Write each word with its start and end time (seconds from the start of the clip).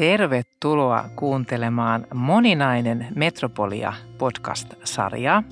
Tervetuloa 0.00 1.04
kuuntelemaan 1.16 2.06
Moninainen 2.14 3.06
Metropolia 3.14 3.92
podcast-sarjaa. 4.18 5.42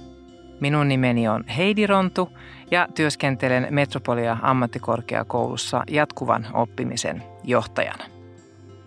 Minun 0.61 0.89
nimeni 0.89 1.29
on 1.29 1.45
Heidi 1.47 1.87
Rontu 1.87 2.29
ja 2.71 2.89
työskentelen 2.95 3.67
Metropolia 3.71 4.37
ammattikorkeakoulussa 4.43 5.83
jatkuvan 5.91 6.47
oppimisen 6.53 7.23
johtajana. 7.45 8.05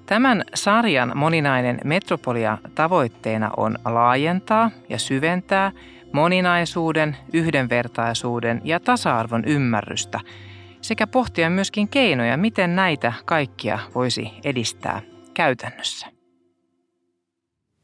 Tämän 0.06 0.44
sarjan 0.54 1.12
moninainen 1.16 1.80
metropolia 1.84 2.58
tavoitteena 2.76 3.52
on 3.58 3.78
laajentaa 3.86 4.72
ja 4.90 5.00
syventää 5.00 5.72
moninaisuuden, 6.14 7.18
yhdenvertaisuuden 7.34 8.62
ja 8.64 8.80
tasa-arvon 8.80 9.46
ymmärrystä 9.46 10.20
sekä 10.82 11.08
pohtia 11.08 11.50
myöskin 11.50 11.88
keinoja, 11.88 12.38
miten 12.38 12.76
näitä 12.76 13.14
kaikkia 13.26 13.80
voisi 13.96 14.32
edistää 14.44 15.11
käytännössä. 15.42 16.08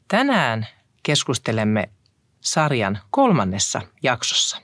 Tänään 0.08 0.68
keskustelemme 1.04 1.90
sarjan 2.42 3.00
kolmannessa 3.10 3.82
jaksossa. 4.04 4.62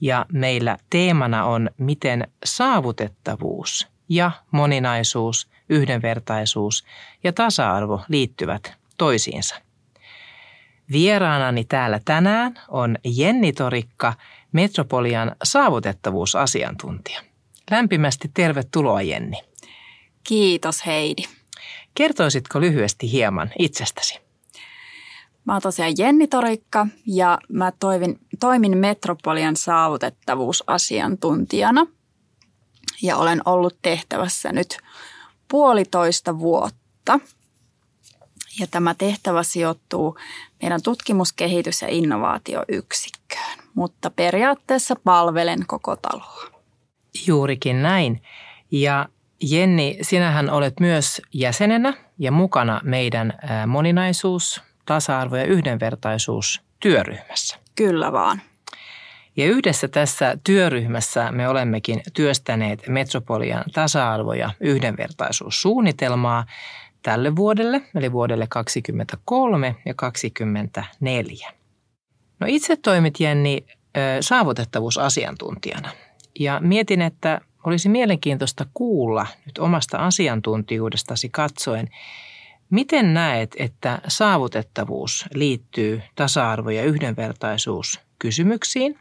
Ja 0.00 0.26
meillä 0.32 0.76
teemana 0.90 1.44
on, 1.44 1.70
miten 1.78 2.28
saavutettavuus 2.44 3.88
ja 4.08 4.30
moninaisuus, 4.50 5.48
yhdenvertaisuus 5.68 6.84
ja 7.24 7.32
tasa-arvo 7.32 8.00
liittyvät 8.08 8.72
toisiinsa. 8.98 9.56
Vieraanani 10.92 11.64
täällä 11.64 12.00
tänään 12.04 12.54
on 12.68 12.96
Jenni 13.04 13.52
Torikka, 13.52 14.14
Metropolian 14.52 15.36
saavutettavuusasiantuntija. 15.42 17.22
Lämpimästi 17.70 18.30
tervetuloa 18.34 19.02
Jenni. 19.02 19.36
Kiitos 20.24 20.86
Heidi. 20.86 21.39
Kertoisitko 21.94 22.60
lyhyesti 22.60 23.12
hieman 23.12 23.50
itsestäsi? 23.58 24.20
Mä 25.44 25.52
oon 25.52 25.62
tosiaan 25.62 25.92
Jenni 25.98 26.28
Torikka 26.28 26.86
ja 27.06 27.38
mä 27.48 27.72
toivin, 27.80 28.18
toimin 28.40 28.78
Metropolian 28.78 29.56
saavutettavuusasiantuntijana 29.56 31.86
ja 33.02 33.16
olen 33.16 33.42
ollut 33.44 33.78
tehtävässä 33.82 34.52
nyt 34.52 34.78
puolitoista 35.48 36.38
vuotta. 36.38 37.20
Ja 38.60 38.66
tämä 38.66 38.94
tehtävä 38.94 39.42
sijoittuu 39.42 40.18
meidän 40.62 40.82
tutkimus-, 40.82 41.32
kehitys- 41.32 41.82
ja 41.82 41.88
innovaatioyksikköön, 41.88 43.58
mutta 43.74 44.10
periaatteessa 44.10 44.96
palvelen 45.04 45.66
koko 45.66 45.96
taloa. 45.96 46.50
Juurikin 47.26 47.82
näin. 47.82 48.22
Ja 48.70 49.08
Jenni, 49.42 49.98
sinähän 50.02 50.50
olet 50.50 50.80
myös 50.80 51.22
jäsenenä 51.32 51.94
ja 52.18 52.32
mukana 52.32 52.80
meidän 52.84 53.32
moninaisuus, 53.66 54.62
tasa-arvo 54.86 55.36
ja 55.36 55.44
yhdenvertaisuus 55.44 56.62
työryhmässä. 56.80 57.56
Kyllä 57.74 58.12
vaan. 58.12 58.42
Ja 59.36 59.46
yhdessä 59.46 59.88
tässä 59.88 60.38
työryhmässä 60.44 61.32
me 61.32 61.48
olemmekin 61.48 62.02
työstäneet 62.14 62.88
Metropolian 62.88 63.64
tasa-arvo- 63.72 64.34
ja 64.34 64.50
yhdenvertaisuussuunnitelmaa 64.60 66.46
tälle 67.02 67.36
vuodelle, 67.36 67.82
eli 67.94 68.12
vuodelle 68.12 68.46
2023 68.46 69.76
ja 69.86 69.94
2024. 69.94 71.52
No 72.40 72.46
itse 72.50 72.76
toimit 72.76 73.20
Jenni 73.20 73.66
saavutettavuusasiantuntijana 74.20 75.92
ja 76.38 76.60
mietin, 76.60 77.02
että 77.02 77.40
olisi 77.64 77.88
mielenkiintoista 77.88 78.66
kuulla 78.74 79.26
nyt 79.46 79.58
omasta 79.58 79.98
asiantuntijuudestasi 79.98 81.28
katsoen, 81.28 81.88
miten 82.70 83.14
näet, 83.14 83.56
että 83.58 83.98
saavutettavuus 84.08 85.24
liittyy 85.34 86.02
tasa-arvo- 86.14 86.70
ja 86.70 86.84
yhdenvertaisuus 86.84 88.00
kysymyksiin 88.18 88.98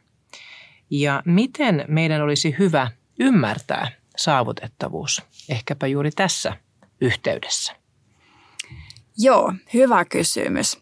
ja 0.90 1.24
miten 1.26 1.86
meidän 1.88 2.22
olisi 2.22 2.56
hyvä 2.60 2.92
ymmärtää 3.20 3.92
saavutettavuus 4.18 5.22
ehkäpä 5.50 5.88
juuri 5.88 6.12
tässä 6.12 6.54
yhteydessä? 7.02 7.76
Joo, 9.18 9.54
hyvä 9.74 10.06
kysymys. 10.06 10.82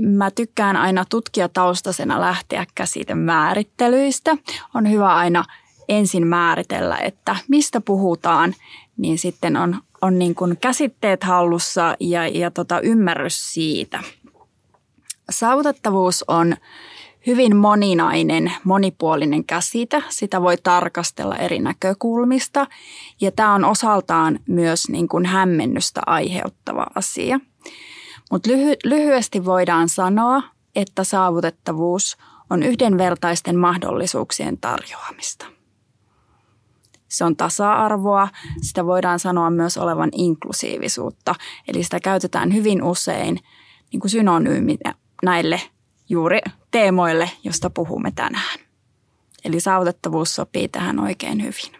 Mä 0.00 0.30
tykkään 0.30 0.76
aina 0.76 1.04
tutkijataustaisena 1.04 2.20
lähteä 2.20 2.66
käsite 2.74 3.14
määrittelyistä. 3.14 4.36
On 4.74 4.90
hyvä 4.90 5.14
aina 5.16 5.44
ensin 5.88 6.26
määritellä, 6.26 6.96
että 6.96 7.36
mistä 7.48 7.80
puhutaan, 7.80 8.54
niin 8.96 9.18
sitten 9.18 9.56
on, 9.56 9.76
on 10.00 10.18
niin 10.18 10.34
kuin 10.34 10.56
käsitteet 10.56 11.24
hallussa 11.24 11.96
ja, 12.00 12.28
ja 12.28 12.50
tota 12.50 12.80
ymmärrys 12.80 13.52
siitä. 13.52 14.02
Saavutettavuus 15.30 16.24
on 16.28 16.56
hyvin 17.26 17.56
moninainen, 17.56 18.52
monipuolinen 18.64 19.44
käsite. 19.44 20.02
Sitä 20.08 20.42
voi 20.42 20.56
tarkastella 20.56 21.36
eri 21.36 21.58
näkökulmista 21.58 22.66
ja 23.20 23.32
tämä 23.32 23.54
on 23.54 23.64
osaltaan 23.64 24.40
myös 24.46 24.88
niin 24.88 25.08
kuin 25.08 25.26
hämmennystä 25.26 26.00
aiheuttava 26.06 26.86
asia. 26.94 27.40
Mutta 28.30 28.50
lyhy- 28.50 28.76
lyhyesti 28.84 29.44
voidaan 29.44 29.88
sanoa, 29.88 30.42
että 30.76 31.04
saavutettavuus 31.04 32.16
on 32.50 32.62
yhdenvertaisten 32.62 33.56
mahdollisuuksien 33.56 34.58
tarjoamista. 34.58 35.57
Se 37.08 37.24
on 37.24 37.36
tasa-arvoa, 37.36 38.28
sitä 38.62 38.86
voidaan 38.86 39.18
sanoa 39.18 39.50
myös 39.50 39.78
olevan 39.78 40.10
inklusiivisuutta, 40.12 41.34
eli 41.68 41.84
sitä 41.84 42.00
käytetään 42.00 42.54
hyvin 42.54 42.82
usein 42.82 43.38
niin 43.92 44.00
kuin 44.00 44.10
synonyyminä 44.10 44.94
näille 45.22 45.60
juuri 46.08 46.40
teemoille, 46.70 47.30
josta 47.44 47.70
puhumme 47.70 48.12
tänään. 48.14 48.58
Eli 49.44 49.60
saavutettavuus 49.60 50.34
sopii 50.34 50.68
tähän 50.68 51.00
oikein 51.00 51.42
hyvin. 51.42 51.78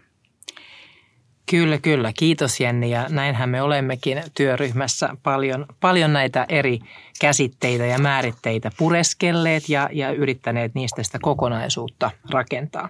Kyllä, 1.50 1.78
kyllä. 1.78 2.12
Kiitos 2.18 2.60
Jenni 2.60 2.90
ja 2.90 3.06
näinhän 3.08 3.48
me 3.48 3.62
olemmekin 3.62 4.22
työryhmässä 4.34 5.08
paljon, 5.22 5.66
paljon 5.80 6.12
näitä 6.12 6.46
eri 6.48 6.78
käsitteitä 7.20 7.86
ja 7.86 7.98
määritteitä 7.98 8.70
pureskelleet 8.78 9.68
ja, 9.68 9.88
ja 9.92 10.10
yrittäneet 10.10 10.74
niistä 10.74 11.02
sitä 11.02 11.18
kokonaisuutta 11.22 12.10
rakentaa. 12.30 12.88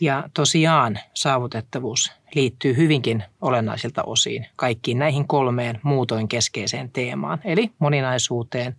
Ja 0.00 0.28
tosiaan 0.34 0.98
saavutettavuus 1.14 2.12
liittyy 2.34 2.76
hyvinkin 2.76 3.24
olennaisilta 3.40 4.02
osiin 4.02 4.46
kaikkiin 4.56 4.98
näihin 4.98 5.28
kolmeen 5.28 5.80
muutoin 5.82 6.28
keskeiseen 6.28 6.90
teemaan, 6.90 7.40
eli 7.44 7.70
moninaisuuteen, 7.78 8.76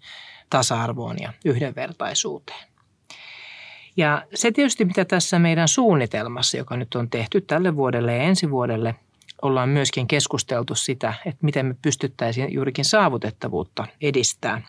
tasa-arvoon 0.49 1.15
ja 1.21 1.33
yhdenvertaisuuteen. 1.45 2.67
Ja 3.97 4.25
se 4.33 4.51
tietysti, 4.51 4.85
mitä 4.85 5.05
tässä 5.05 5.39
meidän 5.39 5.67
suunnitelmassa, 5.67 6.57
joka 6.57 6.77
nyt 6.77 6.95
on 6.95 7.09
tehty 7.09 7.41
tälle 7.41 7.75
vuodelle 7.75 8.15
ja 8.15 8.23
ensi 8.23 8.51
vuodelle, 8.51 8.95
ollaan 9.41 9.69
myöskin 9.69 10.07
keskusteltu 10.07 10.75
sitä, 10.75 11.13
että 11.25 11.45
miten 11.45 11.65
me 11.65 11.75
pystyttäisiin 11.81 12.53
juurikin 12.53 12.85
saavutettavuutta 12.85 13.87
edistää 14.01 14.61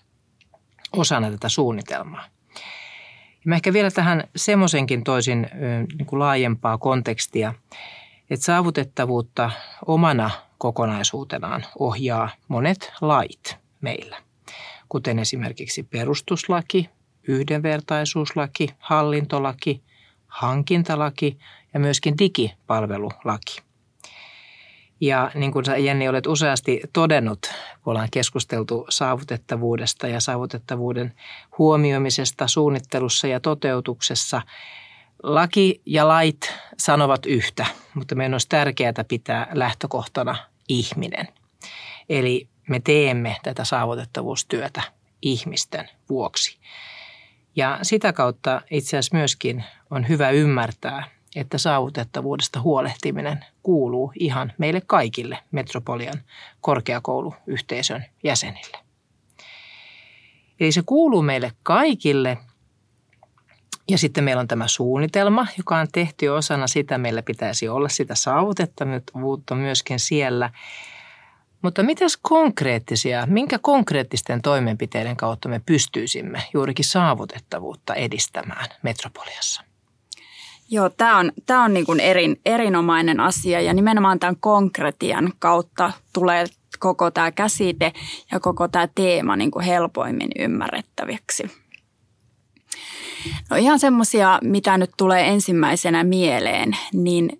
osana 0.93 1.31
tätä 1.31 1.49
suunnitelmaa. 1.49 2.25
Mä 3.45 3.55
ehkä 3.55 3.73
vielä 3.73 3.91
tähän 3.91 4.25
semmoisenkin 4.37 5.05
toisin 5.05 5.49
niin 5.99 6.07
kuin 6.07 6.21
laajempaa 6.21 6.79
kontekstia, 6.79 7.55
että 8.31 8.47
saavutettavuutta 8.47 9.51
omana 9.87 10.31
kokonaisuutenaan 10.59 11.65
ohjaa 11.79 12.29
monet 12.49 12.93
lait 13.01 13.57
meillä, 13.81 14.17
kuten 14.89 15.19
esimerkiksi 15.19 15.83
perustuslaki, 15.83 16.91
yhdenvertaisuuslaki, 17.29 18.69
hallintolaki, 18.79 19.83
hankintalaki 20.27 21.39
ja 21.75 21.81
myöskin 21.81 22.19
digipalvelulaki. 22.19 23.68
Ja 25.01 25.31
niin 25.35 25.53
kuin 25.53 25.65
sä 25.65 25.77
Jenni 25.77 26.09
olet 26.09 26.27
useasti 26.27 26.81
todennut, 26.93 27.39
kun 27.83 27.91
ollaan 27.91 28.09
keskusteltu 28.11 28.87
saavutettavuudesta 28.89 30.09
ja 30.09 30.21
saavutettavuuden 30.21 31.15
huomioimisesta 31.59 32.49
suunnittelussa 32.49 33.27
ja 33.27 33.41
toteutuksessa, 33.41 34.43
laki 35.23 35.83
ja 35.87 36.09
lait 36.09 36.55
sanovat 36.79 37.27
yhtä, 37.27 37.67
mutta 37.95 38.15
meidän 38.15 38.35
olisi 38.35 38.49
tärkeää 38.49 39.05
pitää 39.09 39.47
lähtökohtana 39.53 40.37
ihminen. 40.69 41.29
Eli 42.09 42.49
me 42.69 42.81
teemme 42.81 43.37
tätä 43.43 43.65
saavutettavuustyötä 43.65 44.83
ihmisten 45.23 45.91
vuoksi. 46.09 46.59
Ja 47.57 47.79
sitä 47.83 48.13
kautta 48.13 48.63
itse 48.71 48.97
asiassa 48.97 49.17
myöskin 49.17 49.65
on 49.91 50.09
hyvä 50.09 50.31
ymmärtää, 50.31 51.05
että 51.37 51.59
saavutettavuudesta 51.59 52.61
huolehtiminen 52.61 53.45
kuuluu 53.63 54.13
ihan 54.19 54.53
meille 54.59 54.81
kaikille 54.87 55.39
Metropolian 55.51 56.23
korkeakouluyhteisön 56.61 58.05
jäsenille. 58.25 58.79
Eli 60.61 60.73
se 60.73 60.83
kuuluu 60.87 61.23
meille 61.23 61.53
kaikille. 61.63 62.39
Ja 63.91 63.99
sitten 63.99 64.25
meillä 64.25 64.41
on 64.41 64.49
tämä 64.49 64.69
suunnitelma, 64.69 65.47
joka 65.59 65.79
on 65.79 65.87
tehty 65.93 66.29
osana 66.29 66.67
sitä. 66.67 66.99
Meillä 66.99 67.23
pitäisi 67.23 67.69
olla 67.69 67.89
sitä 67.89 68.15
saavutettavuutta 68.15 69.55
myöskin 69.55 69.99
siellä. 69.99 70.51
Mutta 71.63 71.83
mitäs 71.83 72.19
konkreettisia, 72.23 73.27
minkä 73.27 73.59
konkreettisten 73.59 74.43
toimenpiteiden 74.43 75.17
kautta 75.17 75.49
me 75.49 75.61
pystyisimme 75.67 76.43
juurikin 76.55 76.85
saavutettavuutta 76.85 77.95
edistämään 77.95 78.67
metropoliassa? 78.83 79.68
Joo, 80.71 80.91
tämä 80.91 81.19
on, 81.19 81.33
tämä 81.47 81.65
on 81.65 81.75
niin 81.75 81.87
kuin 81.87 82.01
erin, 82.01 82.41
erinomainen 82.47 83.21
asia 83.21 83.61
ja 83.61 83.75
nimenomaan 83.75 84.19
tämän 84.19 84.37
konkretian 84.41 85.33
kautta 85.39 85.93
tulee 86.13 86.47
koko 86.79 87.11
tämä 87.11 87.33
käsite 87.33 87.93
ja 88.33 88.41
koko 88.41 88.69
tämä 88.69 88.89
teema 88.95 89.37
niin 89.37 89.51
kuin 89.51 89.65
helpoimmin 89.65 90.31
ymmärrettäviksi. 90.39 91.51
No 93.51 93.57
ihan 93.57 93.79
semmoisia, 93.79 94.39
mitä 94.43 94.79
nyt 94.79 94.91
tulee 94.97 95.29
ensimmäisenä 95.29 96.05
mieleen, 96.05 96.77
niin 96.93 97.39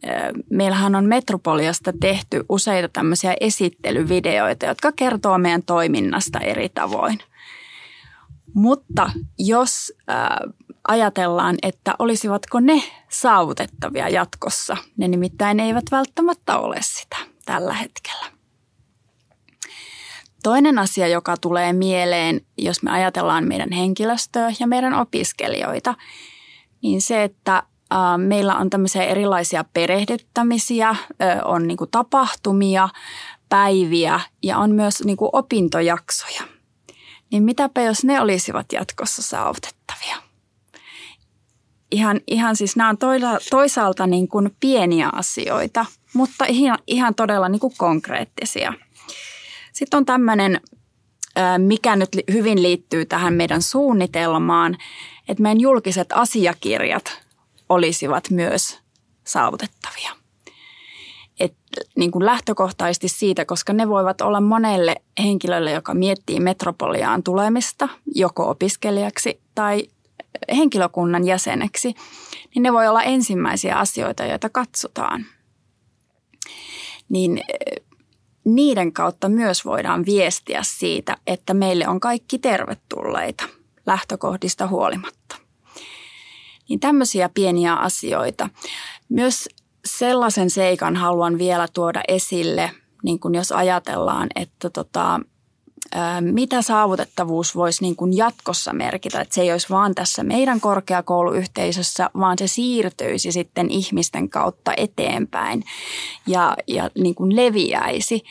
meillähän 0.51 0.95
on 0.95 1.05
Metropoliasta 1.05 1.93
tehty 2.01 2.45
useita 2.49 2.89
tämmöisiä 2.89 3.35
esittelyvideoita, 3.41 4.67
jotka 4.67 4.93
kertoo 4.93 5.39
meidän 5.39 5.63
toiminnasta 5.63 6.41
eri 6.41 6.69
tavoin. 6.69 7.19
Mutta 8.55 9.11
jos 9.39 9.93
ajatellaan, 10.89 11.57
että 11.63 11.95
olisivatko 11.99 12.61
ne 12.61 12.83
saavutettavia 13.09 14.09
jatkossa, 14.09 14.77
ne 14.97 15.09
nimittäin 15.09 15.61
eivät 15.61 15.85
välttämättä 15.91 16.59
ole 16.59 16.77
sitä 16.81 17.17
tällä 17.45 17.73
hetkellä. 17.73 18.27
Toinen 20.43 20.79
asia, 20.79 21.09
joka 21.09 21.37
tulee 21.37 21.73
mieleen, 21.73 22.41
jos 22.59 22.83
me 22.83 22.91
ajatellaan 22.91 23.49
meidän 23.49 23.73
henkilöstöä 23.73 24.53
ja 24.61 24.67
meidän 24.67 24.95
opiskelijoita, 24.95 25.95
niin 26.83 27.03
se, 27.03 27.25
että 27.25 27.63
meillä 28.17 28.57
on 28.57 28.71
tämmöisiä 28.71 29.05
erilaisia 29.05 29.65
perehdyttämisiä, 29.73 30.97
on 31.45 31.67
niin 31.67 31.77
kuin 31.77 31.91
tapahtumia, 31.91 32.89
päiviä 33.49 34.21
ja 34.43 34.59
on 34.59 34.71
myös 34.71 35.05
niin 35.05 35.17
kuin 35.17 35.31
opintojaksoja. 35.33 36.43
Niin 37.31 37.43
mitäpä 37.43 37.83
jos 37.83 38.05
ne 38.05 38.21
olisivat 38.21 38.67
jatkossa 38.73 39.23
saavutettavia? 39.23 40.28
Ihan, 41.91 42.21
ihan 42.27 42.57
siis 42.57 42.77
nämä 42.77 42.91
on 42.91 42.99
toisaalta 43.51 44.07
niin 44.07 44.29
kuin 44.29 44.57
pieniä 44.61 45.09
asioita, 45.13 45.87
mutta 46.15 46.45
ihan, 46.49 46.79
ihan 46.87 47.15
todella 47.15 47.49
niin 47.49 47.61
kuin 47.61 47.75
konkreettisia– 47.77 48.73
sitten 49.79 49.99
on 49.99 50.05
tämmöinen, 50.07 50.61
mikä 51.59 51.97
nyt 51.97 52.09
hyvin 52.33 52.63
liittyy 52.63 53.05
tähän 53.05 53.35
meidän 53.35 53.63
suunnitelmaan, 53.63 54.77
että 55.29 55.43
meidän 55.43 55.61
julkiset 55.61 56.09
asiakirjat 56.13 57.23
olisivat 57.69 58.31
myös 58.31 58.79
saavutettavia. 59.25 60.11
Et 61.41 61.55
niin 61.97 62.11
kuin 62.11 62.27
lähtökohtaisesti 62.27 63.09
siitä, 63.09 63.45
koska 63.45 63.73
ne 63.73 63.89
voivat 63.89 64.21
olla 64.21 64.41
monelle 64.41 64.97
henkilölle, 65.23 65.71
joka 65.71 65.95
miettii 65.95 66.41
metropoliaan 66.41 67.23
tulemista, 67.23 67.89
joko 68.15 68.51
opiskelijaksi 68.51 69.41
tai 69.55 69.83
henkilökunnan 70.57 71.27
jäseneksi, 71.27 71.95
niin 72.55 72.63
ne 72.63 72.73
voi 72.73 72.87
olla 72.87 73.03
ensimmäisiä 73.03 73.77
asioita, 73.77 74.25
joita 74.25 74.49
katsotaan. 74.49 75.27
Niin 77.09 77.41
niiden 78.45 78.93
kautta 78.93 79.29
myös 79.29 79.65
voidaan 79.65 80.07
viestiä 80.07 80.61
siitä, 80.63 81.17
että 81.27 81.55
meille 81.55 81.89
on 81.89 82.01
kaikki 82.01 82.39
tervetulleita 82.39 83.45
lähtökohdista 83.87 84.67
huolimatta. 84.67 85.37
Niin 86.69 86.81
tämmöisiä 86.81 87.29
pieniä 87.35 87.75
asioita. 87.75 88.49
Myös 89.09 89.49
sellaisen 89.85 90.51
seikan 90.51 90.97
haluan 90.97 91.39
vielä 91.39 91.69
tuoda 91.75 92.01
esille, 92.09 92.71
niin 93.03 93.21
kuin 93.21 93.35
jos 93.35 93.53
ajatellaan, 93.53 94.29
että 94.35 94.71
tota, 94.71 95.21
mitä 96.21 96.63
saavutettavuus 96.63 97.57
voisi 97.57 97.83
niin 97.83 97.97
kuin 97.97 98.17
jatkossa 98.17 98.73
merkitä. 98.73 99.21
Että 99.21 99.35
se 99.35 99.41
ei 99.41 99.53
olisi 99.53 99.71
vaan 99.71 99.95
tässä 99.95 100.23
meidän 100.23 100.61
korkeakouluyhteisössä, 100.61 102.11
vaan 102.19 102.39
se 102.39 102.47
siirtyisi 102.47 103.33
sitten 103.33 103.71
ihmisten 103.71 104.29
kautta 104.29 104.73
eteenpäin 104.77 105.65
ja, 106.27 106.57
ja 106.67 106.91
niin 106.99 107.15
kuin 107.15 107.37
leviäisi. 107.37 108.23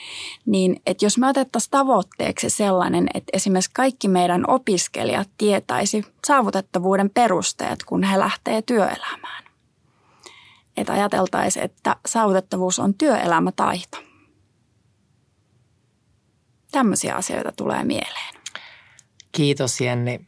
Niin, 0.45 0.81
että 0.85 1.05
jos 1.05 1.17
me 1.17 1.27
otettaisiin 1.27 1.71
tavoitteeksi 1.71 2.49
sellainen, 2.49 3.07
että 3.13 3.29
esimerkiksi 3.33 3.71
kaikki 3.73 4.07
meidän 4.07 4.49
opiskelijat 4.49 5.29
tietäisi 5.37 6.05
saavutettavuuden 6.27 7.09
perusteet, 7.09 7.83
kun 7.83 8.03
he 8.03 8.19
lähtee 8.19 8.61
työelämään. 8.61 9.43
Että 10.77 10.93
ajateltaisiin, 10.93 11.65
että 11.65 11.95
saavutettavuus 12.05 12.79
on 12.79 12.93
työelämätaito 12.93 14.06
Tämmöisiä 16.71 17.15
asioita 17.15 17.51
tulee 17.51 17.83
mieleen. 17.83 18.35
Kiitos 19.31 19.81
Jenni. 19.81 20.19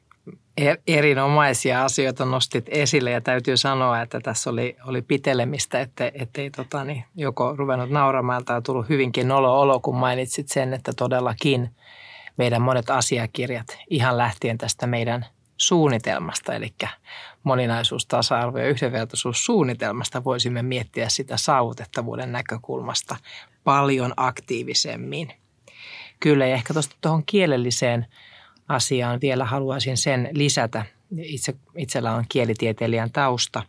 Er, 0.58 0.78
erinomaisia 0.88 1.84
asioita 1.84 2.26
nostit 2.26 2.66
esille 2.68 3.12
ja 3.12 3.22
täytyy 3.22 3.58
sanoa, 3.58 4.02
että 4.02 4.20
tässä 4.20 4.50
oli, 4.50 4.76
oli 4.86 5.02
pitelemistä, 5.02 5.82
että, 5.82 6.12
ettei 6.14 6.52
tota, 6.52 6.84
niin, 6.84 7.04
joko 7.16 7.56
ruvennut 7.58 7.90
nauramaan 7.90 8.46
tai 8.46 8.62
tullut 8.62 8.90
hyvinkin 8.90 9.28
nolo 9.28 9.60
olo, 9.60 9.80
kun 9.80 9.96
mainitsit 9.96 10.48
sen, 10.48 10.74
että 10.74 10.92
todellakin 10.94 11.70
meidän 12.38 12.62
monet 12.62 12.90
asiakirjat 12.90 13.78
ihan 13.90 14.18
lähtien 14.18 14.58
tästä 14.58 14.88
meidän 14.88 15.26
suunnitelmasta, 15.58 16.54
eli 16.54 16.74
moninaisuus, 17.44 18.06
tasa-arvo 18.06 18.58
ja 18.58 18.68
yhdenvertaisuussuunnitelmasta 18.68 20.24
voisimme 20.24 20.64
miettiä 20.64 21.10
sitä 21.10 21.38
saavutettavuuden 21.38 22.32
näkökulmasta 22.32 23.16
paljon 23.64 24.14
aktiivisemmin. 24.18 25.34
Kyllä, 26.20 26.48
ja 26.48 26.56
ehkä 26.56 26.74
tuohon 27.02 27.24
kielelliseen 27.26 28.06
asiaan 28.68 29.22
vielä 29.22 29.46
haluaisin 29.46 29.98
sen 29.98 30.30
lisätä. 30.32 30.86
Itse, 31.18 31.54
itsellä 31.78 32.16
on 32.16 32.26
kielitieteilijän 32.30 33.12
tausta 33.12 33.64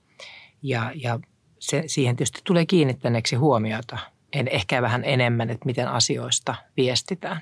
ja, 0.63 0.93
ja 0.95 1.21
se, 1.59 1.83
siihen 1.87 2.17
tietysti 2.17 2.41
tulee 2.45 2.67
kiinnittäneeksi 2.67 3.37
huomiota, 3.37 3.99
en, 4.33 4.49
ehkä 4.49 4.83
vähän 4.83 5.05
enemmän, 5.05 5.51
että 5.51 5.67
miten 5.67 5.89
asioista 5.89 6.55
viestitään. 6.77 7.41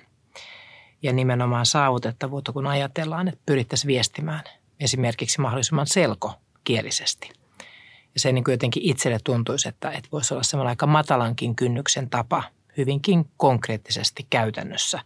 Ja 1.02 1.12
nimenomaan 1.12 1.66
saavutettavuutta, 1.66 2.52
kun 2.52 2.66
ajatellaan, 2.66 3.28
että 3.28 3.40
pyrittäisiin 3.46 3.88
viestimään 3.88 4.42
esimerkiksi 4.80 5.40
mahdollisimman 5.40 5.86
selkokielisesti. 5.86 7.30
Ja 8.14 8.20
se 8.20 8.32
niin 8.32 8.44
kuin 8.44 8.52
jotenkin 8.52 8.82
itselle 8.82 9.18
tuntuisi, 9.24 9.68
että, 9.68 9.90
että 9.90 10.08
voisi 10.12 10.34
olla 10.34 10.42
semmoinen 10.42 10.68
aika 10.68 10.86
matalankin 10.86 11.56
kynnyksen 11.56 12.10
tapa– 12.10 12.42
hyvinkin 12.78 13.30
konkreettisesti 13.36 14.26
käytännössä 14.30 15.00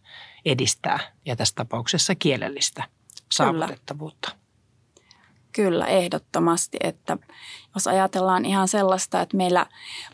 edistää 0.44 1.00
ja 1.26 1.36
tässä 1.36 1.54
tapauksessa 1.54 2.14
kielellistä 2.14 2.84
saavutettavuutta. 3.32 4.28
Kyllä. 4.28 4.42
Kyllä, 5.52 5.86
ehdottomasti. 5.86 6.78
Että 6.80 7.18
jos 7.74 7.86
ajatellaan 7.86 8.44
ihan 8.44 8.68
sellaista, 8.68 9.20
että 9.20 9.36
meillä 9.36 9.66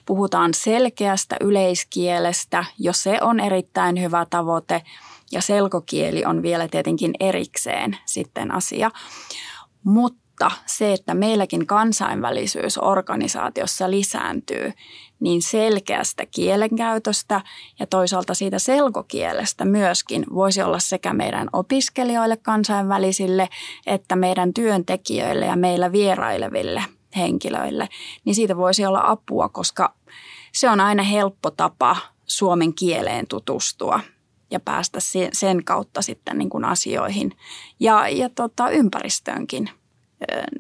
puhutaan 0.07 0.55
selkeästä 0.55 1.37
yleiskielestä, 1.41 2.65
jos 2.79 3.03
se 3.03 3.19
on 3.21 3.41
erittäin 3.41 4.01
hyvä 4.01 4.27
tavoite 4.31 4.83
ja 5.33 5.43
selkokieli 5.43 6.25
on 6.25 6.43
vielä 6.43 6.69
tietenkin 6.69 7.15
erikseen 7.21 7.99
sitten 8.07 8.55
asia. 8.55 8.91
Mutta 9.85 10.28
mutta 10.41 10.61
se, 10.67 10.93
että 10.93 11.15
meilläkin 11.15 11.67
kansainvälisyys 11.67 12.79
organisaatiossa 12.79 13.91
lisääntyy, 13.91 14.73
niin 15.21 15.43
selkeästä 15.43 16.27
kielenkäytöstä 16.27 17.41
ja 17.79 17.87
toisaalta 17.87 18.35
siitä 18.35 18.59
selkokielestä 18.59 19.65
myöskin 19.65 20.27
voisi 20.35 20.63
olla 20.63 20.79
sekä 20.79 21.13
meidän 21.13 21.49
opiskelijoille 21.53 22.37
kansainvälisille 22.37 23.49
että 23.87 24.17
meidän 24.17 24.55
työntekijöille 24.55 25.47
ja 25.47 25.57
meillä 25.57 25.93
vieraileville 25.93 26.85
henkilöille, 27.17 27.89
niin 28.25 28.35
siitä 28.35 28.57
voisi 28.57 28.87
olla 28.87 29.03
apua, 29.05 29.49
koska 29.49 29.95
se 30.53 30.71
on 30.71 30.81
aina 30.81 31.03
helppo 31.03 31.51
tapa 31.51 31.97
suomen 32.27 32.75
kieleen 32.75 33.27
tutustua 33.27 34.01
ja 34.51 34.61
päästä 34.61 34.99
sen 35.33 35.65
kautta 35.65 36.03
sitten 36.03 36.39
niin 36.39 36.51
kuin 36.51 36.65
asioihin 36.65 37.33
ja, 37.81 38.09
ja 38.09 38.29
tota, 38.29 38.71
ympäristöönkin 38.71 39.71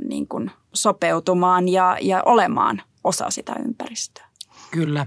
niin 0.08 0.28
kuin 0.28 0.50
sopeutumaan 0.72 1.68
ja, 1.68 1.96
ja 2.00 2.22
olemaan 2.26 2.82
osa 3.04 3.30
sitä 3.30 3.52
ympäristöä. 3.64 4.24
Kyllä, 4.70 5.06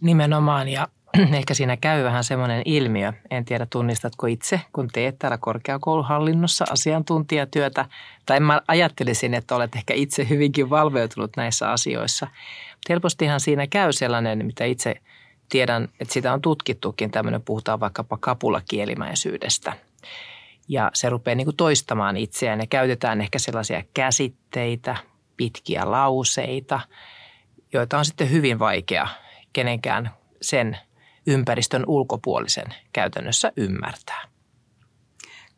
nimenomaan. 0.00 0.68
Ja 0.68 0.88
ehkä 1.38 1.54
siinä 1.54 1.76
käy 1.76 2.04
vähän 2.04 2.24
semmoinen 2.24 2.62
ilmiö, 2.64 3.12
en 3.30 3.44
tiedä 3.44 3.66
tunnistatko 3.70 4.26
itse, 4.26 4.60
kun 4.72 4.88
teet 4.92 5.18
täällä 5.18 5.38
korkeakouluhallinnossa 5.38 6.64
asiantuntijatyötä, 6.70 7.84
tai 8.26 8.40
mä 8.40 8.60
ajattelisin, 8.68 9.34
että 9.34 9.54
olet 9.56 9.76
ehkä 9.76 9.94
itse 9.94 10.28
hyvinkin 10.28 10.70
valveutunut 10.70 11.30
näissä 11.36 11.70
asioissa. 11.70 12.26
Mutta 12.26 12.88
helpostihan 12.88 13.40
siinä 13.40 13.66
käy 13.66 13.92
sellainen, 13.92 14.46
mitä 14.46 14.64
itse 14.64 14.94
tiedän, 15.48 15.88
että 16.00 16.14
sitä 16.14 16.32
on 16.32 16.42
tutkittukin, 16.42 17.10
tämmöinen 17.10 17.42
puhutaan 17.42 17.80
vaikkapa 17.80 18.18
kapulakielimäisyydestä– 18.20 19.72
ja 20.68 20.90
se 20.94 21.08
rupeaa 21.08 21.34
niin 21.34 21.44
kuin 21.44 21.56
toistamaan 21.56 22.16
itseään 22.16 22.60
ja 22.60 22.66
käytetään 22.66 23.20
ehkä 23.20 23.38
sellaisia 23.38 23.82
käsitteitä, 23.94 24.96
pitkiä 25.36 25.90
lauseita, 25.90 26.80
joita 27.72 27.98
on 27.98 28.04
sitten 28.04 28.30
hyvin 28.30 28.58
vaikea 28.58 29.08
kenenkään 29.52 30.10
sen 30.42 30.78
ympäristön 31.26 31.84
ulkopuolisen 31.86 32.74
käytännössä 32.92 33.52
ymmärtää. 33.56 34.22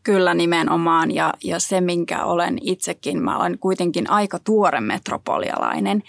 Kyllä 0.02 0.34
nimenomaan 0.34 1.10
ja, 1.10 1.34
ja 1.44 1.60
se, 1.60 1.80
minkä 1.80 2.24
olen 2.24 2.58
itsekin, 2.60 3.22
mä 3.22 3.38
olen 3.38 3.58
kuitenkin 3.58 4.10
aika 4.10 4.38
tuore 4.38 4.80
metropolialainen. 4.80 6.02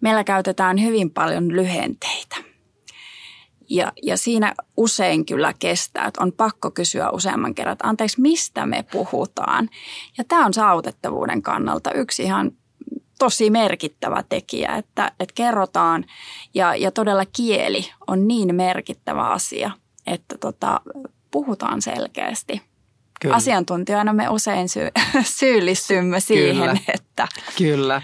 Meillä 0.00 0.24
käytetään 0.24 0.82
hyvin 0.82 1.10
paljon 1.10 1.56
lyhenteitä. 1.56 2.47
Ja, 3.70 3.92
ja 4.02 4.16
siinä 4.16 4.54
usein 4.76 5.26
kyllä 5.26 5.52
kestää, 5.58 6.06
että 6.06 6.22
on 6.22 6.32
pakko 6.32 6.70
kysyä 6.70 7.10
useamman 7.10 7.54
kerran, 7.54 7.72
että 7.72 7.88
anteeksi, 7.88 8.20
mistä 8.20 8.66
me 8.66 8.84
puhutaan. 8.92 9.68
Ja 10.18 10.24
tämä 10.24 10.46
on 10.46 10.54
saavutettavuuden 10.54 11.42
kannalta 11.42 11.92
yksi 11.92 12.22
ihan 12.22 12.52
tosi 13.18 13.50
merkittävä 13.50 14.24
tekijä, 14.28 14.76
että, 14.76 15.12
että 15.20 15.34
kerrotaan 15.34 16.04
ja, 16.54 16.74
ja 16.74 16.90
todella 16.90 17.24
kieli 17.36 17.90
on 18.06 18.28
niin 18.28 18.54
merkittävä 18.54 19.28
asia, 19.28 19.70
että 20.06 20.38
tota, 20.38 20.80
puhutaan 21.30 21.82
selkeästi. 21.82 22.62
Kyllä. 23.20 23.36
Asiantuntijana 23.36 24.12
me 24.12 24.28
usein 24.28 24.68
sy- 24.68 24.90
syyllistymme 25.38 26.20
siihen, 26.20 26.56
Kyllä. 26.56 26.76
että 26.94 27.28
Kyllä. 27.58 28.02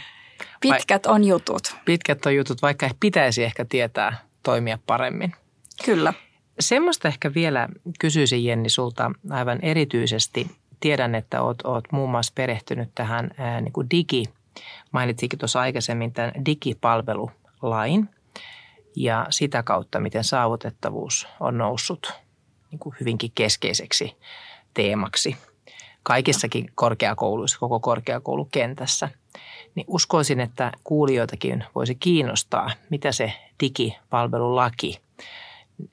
pitkät 0.61 1.07
on 1.07 1.25
jutut. 1.25 1.77
Pitkät 1.85 2.27
on 2.27 2.35
jutut, 2.37 2.63
vaikka 2.63 2.91
pitäisi 3.01 3.45
ehkä 3.45 3.65
tietää 3.65 4.19
toimia 4.43 4.79
paremmin. 4.87 5.35
Kyllä. 5.85 6.13
Semmoista 6.61 7.09
ehkä 7.09 7.35
vielä 7.35 7.69
kysyisin 8.01 8.45
Jenni 8.45 8.69
sulta 8.69 9.11
aivan 9.31 9.59
erityisesti. 9.63 10.51
Tiedän, 10.81 11.15
että 11.15 11.43
oot, 11.43 11.63
oot 11.65 11.85
muun 11.93 12.11
muassa 12.11 12.33
perehtynyt 12.35 12.89
tähän 12.95 13.31
ää, 13.39 13.61
niin 13.61 13.73
kuin 13.73 13.91
digi, 13.91 14.25
mainitsikin 14.93 15.39
tuossa 15.39 15.61
aikaisemmin 15.61 16.13
tämän 16.13 16.33
digipalvelulain 16.47 18.09
ja 18.97 19.27
sitä 19.31 19.63
kautta, 19.63 20.01
miten 20.01 20.25
saavutettavuus 20.25 21.29
on 21.41 21.59
noussut 21.59 22.13
niin 22.71 22.79
kuin 22.79 22.95
hyvinkin 23.01 23.33
keskeiseksi 23.35 24.17
teemaksi 24.75 25.37
kaikissakin 26.03 26.71
korkeakouluissa, 26.75 27.59
koko 27.59 27.81
korkeakoulukentässä, 27.81 29.09
niin 29.75 29.85
uskoisin, 29.89 30.41
että 30.41 30.73
kuulijoitakin 30.85 31.65
voisi 31.75 31.95
kiinnostaa, 31.95 32.71
mitä 32.91 33.13
se 33.13 33.33
digipalvelulaki 33.61 35.01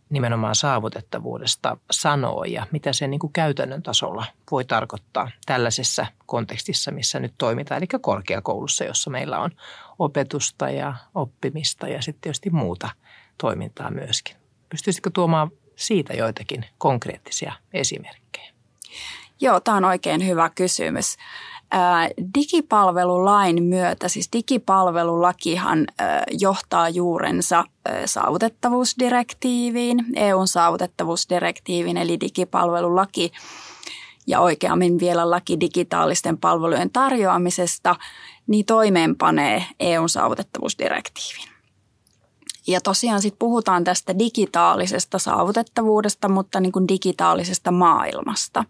nimenomaan 0.10 0.56
saavutettavuudesta 0.56 1.78
sanoo 1.92 2.44
ja 2.44 2.68
mitä 2.72 2.94
se 2.94 3.08
niin 3.08 3.20
kuin 3.20 3.34
käytännön 3.34 3.84
tasolla 3.84 4.26
voi 4.52 4.66
tarkoittaa 4.66 5.32
tällaisessa 5.46 6.06
kontekstissa, 6.26 6.92
missä 6.92 7.20
nyt 7.20 7.34
toimitaan, 7.38 7.78
eli 7.78 7.88
korkeakoulussa, 8.02 8.84
jossa 8.84 9.10
meillä 9.10 9.40
on 9.40 9.52
opetusta 10.00 10.70
ja 10.70 10.96
oppimista 11.16 11.88
ja 11.88 12.02
sitten 12.02 12.22
tietysti 12.22 12.50
muuta 12.50 12.90
toimintaa 13.38 13.92
myöskin. 13.92 14.36
Pystyisitkö 14.70 15.10
tuomaan 15.14 15.52
siitä 15.76 16.14
joitakin 16.14 16.66
konkreettisia 16.78 17.54
esimerkkejä? 17.74 18.54
Joo, 19.42 19.60
tämä 19.60 19.78
on 19.78 19.86
oikein 19.86 20.28
hyvä 20.28 20.50
kysymys. 20.50 21.18
Digipalvelulain 22.36 23.64
myötä, 23.64 24.08
siis 24.08 24.30
digipalvelulakihan 24.34 25.88
johtaa 26.32 26.90
juurensa 26.90 27.64
saavutettavuusdirektiiviin, 28.06 30.06
EUn 30.16 30.48
saavutettavuusdirektiiviin 30.48 31.98
eli 31.98 32.20
digipalvelulaki 32.20 33.32
ja 34.28 34.40
oikeammin 34.40 35.00
vielä 35.00 35.30
laki 35.30 35.60
digitaalisten 35.60 36.38
palvelujen 36.38 36.90
tarjoamisesta, 36.90 37.96
niin 38.48 38.66
toimeenpanee 38.66 39.66
EUn 39.80 40.10
saavutettavuusdirektiivin. 40.10 41.48
Ja 42.68 42.82
tosiaan 42.82 43.22
sitten 43.22 43.40
puhutaan 43.40 43.84
tästä 43.84 44.20
digitaalisesta 44.20 45.20
saavutettavuudesta, 45.20 46.30
mutta 46.30 46.60
niin 46.60 46.72
kuin 46.72 46.88
digitaalisesta 46.88 47.72
maailmasta. 47.72 48.66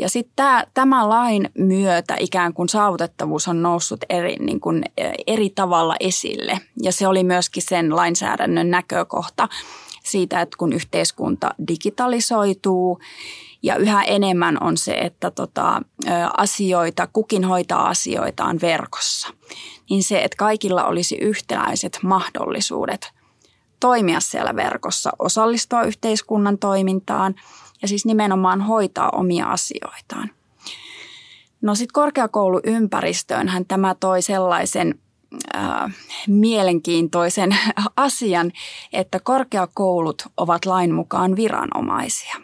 Ja 0.00 0.08
sitten 0.08 0.46
tämä 0.74 1.08
lain 1.08 1.50
myötä 1.58 2.16
ikään 2.20 2.54
kuin 2.54 2.68
saavutettavuus 2.68 3.48
on 3.48 3.62
noussut 3.62 4.00
eri, 4.10 4.36
niin 4.36 4.60
kuin 4.60 4.82
e, 4.96 5.10
eri 5.26 5.50
tavalla 5.50 5.96
esille. 6.00 6.60
Ja 6.82 6.92
se 6.92 7.08
oli 7.08 7.24
myöskin 7.24 7.62
sen 7.62 7.96
lainsäädännön 7.96 8.70
näkökohta 8.70 9.48
siitä, 10.04 10.40
että 10.40 10.56
kun 10.58 10.72
yhteiskunta 10.72 11.54
digitalisoituu 11.68 12.98
ja 13.62 13.76
yhä 13.76 14.02
enemmän 14.02 14.62
on 14.62 14.76
se, 14.76 14.92
että 14.92 15.30
tota, 15.30 15.82
asioita, 16.36 17.08
kukin 17.12 17.44
hoitaa 17.44 17.88
asioitaan 17.88 18.60
verkossa, 18.60 19.28
niin 19.90 20.02
se, 20.02 20.22
että 20.22 20.36
kaikilla 20.36 20.84
olisi 20.84 21.16
yhtäläiset 21.16 21.98
mahdollisuudet 22.02 23.12
toimia 23.80 24.20
siellä 24.20 24.56
verkossa, 24.56 25.10
osallistua 25.18 25.82
yhteiskunnan 25.82 26.58
toimintaan– 26.58 27.34
ja 27.82 27.88
siis 27.88 28.04
nimenomaan 28.04 28.60
hoitaa 28.60 29.10
omia 29.10 29.46
asioitaan. 29.46 30.30
No 31.62 31.74
sitten 31.74 31.92
korkeakouluympäristöönhän 31.92 33.66
tämä 33.66 33.94
toi 34.00 34.22
sellaisen 34.22 34.94
äh, 35.56 35.94
mielenkiintoisen 36.28 37.56
asian, 37.96 38.52
että 38.92 39.20
korkeakoulut 39.20 40.22
ovat 40.36 40.66
lain 40.66 40.94
mukaan 40.94 41.36
viranomaisia, 41.36 42.36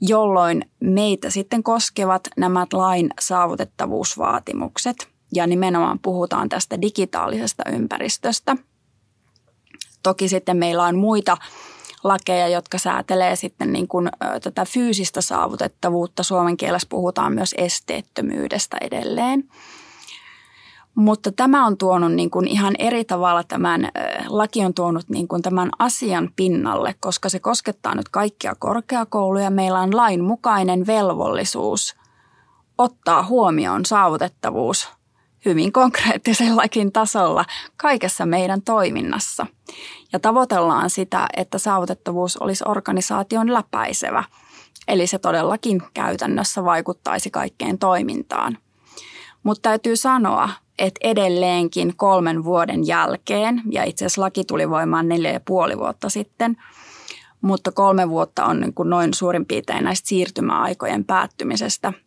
jolloin 0.00 0.70
meitä 0.80 1.30
sitten 1.30 1.62
koskevat 1.62 2.28
nämä 2.36 2.66
lain 2.72 3.10
saavutettavuusvaatimukset 3.20 5.08
ja 5.34 5.46
nimenomaan 5.46 5.98
puhutaan 5.98 6.48
tästä 6.48 6.80
digitaalisesta 6.80 7.62
ympäristöstä. 7.72 8.56
Toki 10.02 10.28
sitten 10.28 10.56
meillä 10.56 10.84
on 10.84 10.96
muita 10.96 11.36
lakeja, 12.04 12.48
jotka 12.48 12.78
säätelee 12.78 13.36
sitten 13.36 13.72
niin 13.72 13.88
kuin, 13.88 14.08
tätä 14.42 14.64
fyysistä 14.64 15.20
saavutettavuutta. 15.20 16.22
Suomen 16.22 16.56
kielessä 16.56 16.88
puhutaan 16.90 17.32
myös 17.32 17.54
esteettömyydestä 17.58 18.76
edelleen. 18.80 19.44
Mutta 20.94 21.32
tämä 21.32 21.66
on 21.66 21.76
tuonut 21.76 22.12
niin 22.12 22.30
kuin 22.30 22.48
ihan 22.48 22.74
eri 22.78 23.04
tavalla 23.04 23.44
tämän, 23.44 23.88
laki 24.28 24.64
on 24.64 24.74
tuonut 24.74 25.08
niin 25.08 25.28
kuin 25.28 25.42
tämän 25.42 25.70
asian 25.78 26.30
pinnalle, 26.36 26.94
koska 27.00 27.28
se 27.28 27.40
koskettaa 27.40 27.94
nyt 27.94 28.08
kaikkia 28.08 28.54
korkeakouluja. 28.58 29.50
Meillä 29.50 29.80
on 29.80 29.96
lainmukainen 29.96 30.86
velvollisuus 30.86 31.96
ottaa 32.78 33.22
huomioon 33.22 33.84
saavutettavuus 33.84 34.97
hyvin 35.48 35.72
konkreettisellakin 35.72 36.92
tasolla 36.92 37.44
kaikessa 37.76 38.26
meidän 38.26 38.62
toiminnassa. 38.62 39.46
Ja 40.12 40.20
tavoitellaan 40.20 40.90
sitä, 40.90 41.26
että 41.36 41.58
saavutettavuus 41.58 42.36
olisi 42.36 42.64
organisaation 42.66 43.54
läpäisevä, 43.54 44.24
eli 44.88 45.06
se 45.06 45.18
todellakin 45.18 45.82
käytännössä 45.94 46.64
vaikuttaisi 46.64 47.30
kaikkeen 47.30 47.78
toimintaan. 47.78 48.58
Mutta 49.42 49.62
täytyy 49.62 49.96
sanoa, 49.96 50.48
että 50.78 51.08
edelleenkin 51.08 51.96
kolmen 51.96 52.44
vuoden 52.44 52.86
jälkeen, 52.86 53.62
ja 53.70 53.84
itse 53.84 54.04
asiassa 54.04 54.22
laki 54.22 54.44
tuli 54.44 54.70
voimaan 54.70 55.08
neljä 55.08 55.32
ja 55.32 55.40
puoli 55.40 55.78
vuotta 55.78 56.08
sitten, 56.08 56.56
mutta 57.40 57.72
kolme 57.72 58.08
vuotta 58.08 58.44
on 58.44 58.60
niin 58.60 58.74
kuin 58.74 58.90
noin 58.90 59.14
suurin 59.14 59.46
piirtein 59.46 59.84
näistä 59.84 60.08
siirtymäaikojen 60.08 61.04
päättymisestä– 61.04 61.92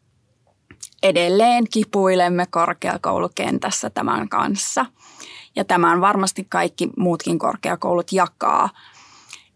edelleen 1.03 1.63
kipuilemme 1.73 2.45
korkeakoulukentässä 2.49 3.89
tämän 3.89 4.29
kanssa. 4.29 4.85
Ja 5.55 5.65
tämän 5.65 6.01
varmasti 6.01 6.45
kaikki 6.49 6.89
muutkin 6.97 7.39
korkeakoulut 7.39 8.11
jakaa, 8.11 8.69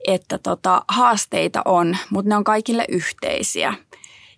että 0.08 0.38
tota, 0.38 0.82
haasteita 0.88 1.62
on, 1.66 1.98
mutta 2.10 2.30
ne 2.30 2.36
on 2.36 2.44
kaikille 2.44 2.86
yhteisiä. 2.90 3.74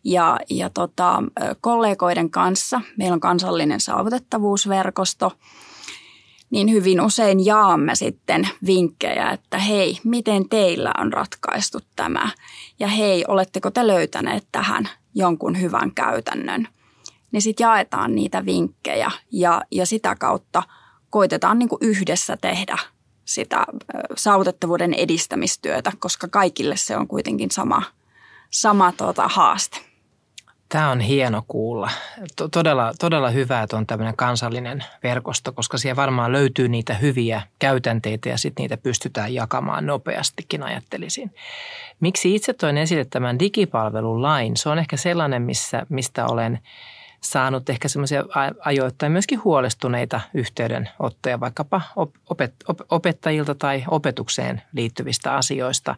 Ja, 0.03 0.39
ja 0.49 0.69
tota, 0.69 1.23
kollegoiden 1.61 2.29
kanssa, 2.29 2.81
meillä 2.97 3.13
on 3.13 3.19
kansallinen 3.19 3.79
saavutettavuusverkosto, 3.79 5.31
niin 6.49 6.71
hyvin 6.71 7.01
usein 7.01 7.45
jaamme 7.45 7.95
sitten 7.95 8.49
vinkkejä, 8.65 9.31
että 9.31 9.57
hei, 9.57 9.97
miten 10.03 10.49
teillä 10.49 10.91
on 10.97 11.13
ratkaistu 11.13 11.79
tämä? 11.95 12.29
Ja 12.79 12.87
hei, 12.87 13.25
oletteko 13.27 13.71
te 13.71 13.87
löytäneet 13.87 14.47
tähän 14.51 14.89
jonkun 15.15 15.61
hyvän 15.61 15.91
käytännön? 15.95 16.67
Niin 17.31 17.41
sitten 17.41 17.63
jaetaan 17.65 18.15
niitä 18.15 18.45
vinkkejä 18.45 19.11
ja, 19.31 19.61
ja 19.71 19.85
sitä 19.85 20.15
kautta 20.15 20.63
koitetaan 21.09 21.59
niin 21.59 21.69
kuin 21.69 21.79
yhdessä 21.81 22.37
tehdä 22.37 22.77
sitä 23.25 23.65
saavutettavuuden 24.15 24.93
edistämistyötä, 24.93 25.91
koska 25.99 26.27
kaikille 26.27 26.77
se 26.77 26.97
on 26.97 27.07
kuitenkin 27.07 27.51
sama, 27.51 27.83
sama 28.49 28.91
tuota, 28.91 29.27
haaste. 29.27 29.77
Tämä 30.69 30.91
on 30.91 30.99
hieno 30.99 31.43
kuulla. 31.47 31.89
Todella, 32.51 32.93
todella 32.99 33.29
hyvä, 33.29 33.61
että 33.61 33.77
on 33.77 33.87
tämmöinen 33.87 34.15
kansallinen 34.15 34.83
verkosto, 35.03 35.51
koska 35.51 35.77
siellä 35.77 35.95
varmaan 35.95 36.31
löytyy 36.31 36.67
niitä 36.67 36.93
hyviä 36.93 37.41
käytänteitä 37.59 38.29
ja 38.29 38.37
sitten 38.37 38.63
niitä 38.63 38.77
pystytään 38.77 39.33
jakamaan 39.33 39.85
nopeastikin, 39.85 40.63
ajattelisin. 40.63 41.33
Miksi 41.99 42.35
itse 42.35 42.53
toin 42.53 42.77
esille 42.77 43.05
tämän 43.05 43.39
digipalvelun 43.39 44.21
lain? 44.21 44.57
Se 44.57 44.69
on 44.69 44.79
ehkä 44.79 44.97
sellainen, 44.97 45.41
missä, 45.41 45.85
mistä 45.89 46.25
olen– 46.25 46.59
saanut 47.21 47.69
ehkä 47.69 47.87
semmoisia 47.87 48.23
ajoittain 48.59 49.11
myöskin 49.11 49.43
huolestuneita 49.43 50.21
yhteydenottoja 50.33 51.39
vaikkapa 51.39 51.81
opet, 52.29 52.53
op, 52.67 52.79
opettajilta 52.89 53.55
tai 53.55 53.83
opetukseen 53.87 54.61
liittyvistä 54.73 55.33
asioista, 55.33 55.95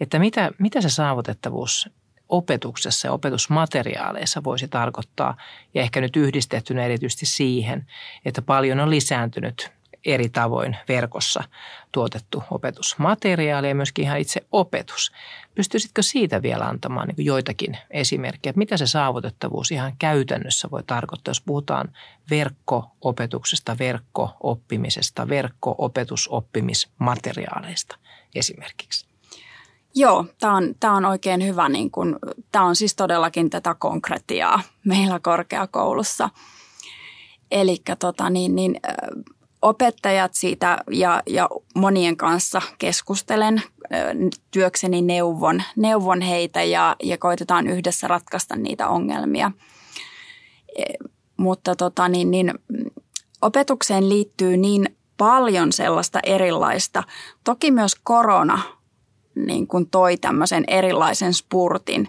että 0.00 0.18
mitä, 0.18 0.50
mitä 0.58 0.80
se 0.80 0.88
saavutettavuus 0.88 1.90
opetuksessa 2.28 3.08
ja 3.08 3.12
opetusmateriaaleissa 3.12 4.44
voisi 4.44 4.68
tarkoittaa? 4.68 5.36
Ja 5.74 5.82
ehkä 5.82 6.00
nyt 6.00 6.16
yhdistettynä 6.16 6.84
erityisesti 6.84 7.26
siihen, 7.26 7.86
että 8.24 8.42
paljon 8.42 8.80
on 8.80 8.90
lisääntynyt 8.90 9.79
eri 10.04 10.28
tavoin 10.28 10.76
verkossa 10.88 11.44
tuotettu 11.92 12.42
opetusmateriaali 12.50 13.68
ja 13.68 13.74
myöskin 13.74 14.04
ihan 14.04 14.18
itse 14.18 14.46
opetus. 14.52 15.12
Pystyisitkö 15.54 16.02
siitä 16.02 16.42
vielä 16.42 16.64
antamaan 16.64 17.08
niin 17.08 17.26
joitakin 17.26 17.78
esimerkkejä, 17.90 18.52
mitä 18.56 18.76
se 18.76 18.86
saavutettavuus 18.86 19.70
ihan 19.70 19.92
käytännössä 19.98 20.68
voi 20.70 20.82
tarkoittaa, 20.82 21.30
jos 21.30 21.40
puhutaan 21.40 21.92
verkko-opetuksesta, 22.30 23.78
verkko-oppimisesta, 23.78 25.28
verkko-opetusoppimismateriaaleista 25.28 27.96
esimerkiksi? 28.34 29.10
Joo, 29.94 30.24
tämä 30.40 30.56
on, 30.56 30.74
tämä 30.80 30.96
on 30.96 31.04
oikein 31.04 31.46
hyvä. 31.46 31.68
Niin 31.68 31.90
tämä 32.52 32.64
on 32.64 32.76
siis 32.76 32.94
todellakin 32.94 33.50
tätä 33.50 33.74
konkretiaa 33.78 34.62
meillä 34.84 35.20
korkeakoulussa. 35.22 36.30
Eli 37.50 37.82
tota, 37.98 38.30
niin, 38.30 38.54
niin, 38.54 38.80
opettajat 39.62 40.34
siitä 40.34 40.78
ja, 40.90 41.22
ja 41.26 41.48
monien 41.74 42.16
kanssa 42.16 42.62
keskustelen 42.78 43.62
työkseni 44.50 45.02
neuvon, 45.02 45.62
neuvon 45.76 46.20
heitä 46.20 46.62
ja, 46.62 46.96
ja 47.02 47.18
koitetaan 47.18 47.66
yhdessä 47.66 48.08
ratkaista 48.08 48.56
niitä 48.56 48.88
ongelmia. 48.88 49.52
E, 50.78 50.84
mutta 51.36 51.76
tota, 51.76 52.08
niin, 52.08 52.30
niin, 52.30 52.54
opetukseen 53.42 54.08
liittyy 54.08 54.56
niin 54.56 54.96
paljon 55.16 55.72
sellaista 55.72 56.20
erilaista. 56.22 57.02
Toki 57.44 57.70
myös 57.70 57.94
korona 57.94 58.62
niin 59.34 59.66
kuin 59.66 59.90
toi 59.90 60.16
tämmöisen 60.16 60.64
erilaisen 60.66 61.34
spurtin, 61.34 62.08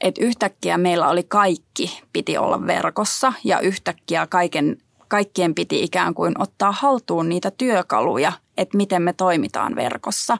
että 0.00 0.24
yhtäkkiä 0.24 0.78
meillä 0.78 1.08
oli 1.08 1.22
kaikki, 1.22 2.02
piti 2.12 2.38
olla 2.38 2.66
verkossa 2.66 3.32
ja 3.44 3.60
yhtäkkiä 3.60 4.26
kaiken 4.26 4.76
kaikkien 5.12 5.54
piti 5.54 5.82
ikään 5.82 6.14
kuin 6.14 6.42
ottaa 6.42 6.72
haltuun 6.72 7.28
niitä 7.28 7.50
työkaluja, 7.50 8.32
että 8.56 8.76
miten 8.76 9.02
me 9.02 9.12
toimitaan 9.12 9.74
verkossa. 9.74 10.38